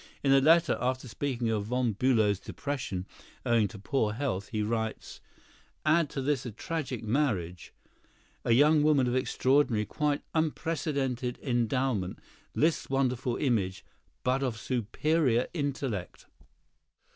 [0.23, 3.05] In a letter, after speaking of Von Bülow's depression
[3.45, 5.21] owing to poor health, he writes:
[5.85, 7.71] "Add to this a tragic marriage;
[8.43, 12.17] a young woman of extraordinary, quite unprecedented, endowment,
[12.55, 13.85] Liszt's wonderful image,
[14.23, 16.25] but of superior intellect."